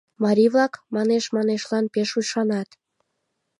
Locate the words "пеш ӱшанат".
1.93-2.69